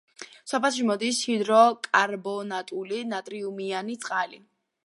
სოფელში 0.51 0.85
მოდის 0.91 1.19
ჰიდროკარბონატული 1.25 3.01
ნატრიუმიანი 3.13 4.03
წყალი. 4.07 4.43